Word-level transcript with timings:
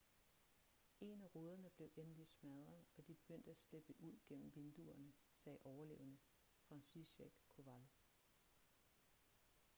en 1.01 1.23
af 1.23 1.35
ruderne 1.35 1.69
blev 1.69 1.89
endelig 1.95 2.27
smadret 2.27 2.85
og 2.97 3.07
de 3.07 3.13
begyndte 3.15 3.51
at 3.51 3.59
slippe 3.59 3.93
ud 3.99 4.19
gennem 4.27 4.55
vinduerne 4.55 5.13
sagde 5.33 5.57
overlevende 5.65 6.17
franciszek 6.61 7.33
kowal 7.49 7.87